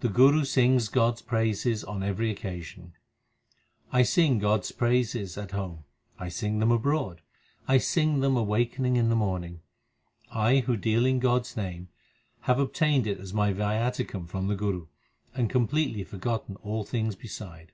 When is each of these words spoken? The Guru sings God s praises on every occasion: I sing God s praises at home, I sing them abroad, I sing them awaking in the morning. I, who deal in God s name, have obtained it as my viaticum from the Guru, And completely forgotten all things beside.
The 0.00 0.10
Guru 0.10 0.44
sings 0.44 0.90
God 0.90 1.14
s 1.14 1.22
praises 1.22 1.82
on 1.82 2.02
every 2.02 2.30
occasion: 2.30 2.92
I 3.90 4.02
sing 4.02 4.38
God 4.38 4.60
s 4.60 4.70
praises 4.70 5.38
at 5.38 5.52
home, 5.52 5.84
I 6.18 6.28
sing 6.28 6.58
them 6.58 6.70
abroad, 6.70 7.22
I 7.66 7.78
sing 7.78 8.20
them 8.20 8.36
awaking 8.36 8.96
in 8.96 9.08
the 9.08 9.16
morning. 9.16 9.62
I, 10.30 10.58
who 10.58 10.76
deal 10.76 11.06
in 11.06 11.20
God 11.20 11.40
s 11.46 11.56
name, 11.56 11.88
have 12.40 12.58
obtained 12.58 13.06
it 13.06 13.18
as 13.18 13.32
my 13.32 13.50
viaticum 13.54 14.28
from 14.28 14.48
the 14.48 14.56
Guru, 14.56 14.88
And 15.34 15.48
completely 15.48 16.04
forgotten 16.04 16.56
all 16.56 16.84
things 16.84 17.16
beside. 17.16 17.72